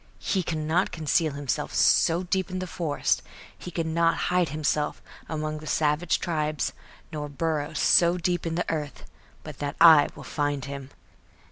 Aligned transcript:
He 0.17 0.41
cannot 0.41 0.91
conceal 0.91 1.33
himself 1.33 1.75
so 1.75 2.23
deep 2.23 2.49
in 2.49 2.57
the 2.57 2.65
forest, 2.65 3.21
he 3.55 3.69
cannot 3.69 4.17
hide 4.31 4.49
himself 4.49 4.99
among 5.29 5.59
the 5.59 5.67
savage 5.67 6.19
tribes, 6.19 6.73
nor 7.11 7.29
burrow 7.29 7.73
so 7.73 8.17
deep 8.17 8.47
in 8.47 8.55
the 8.55 8.65
earth, 8.67 9.03
but 9.43 9.59
that 9.59 9.75
I 9.79 10.07
will 10.15 10.23
find 10.23 10.65
him." 10.65 10.89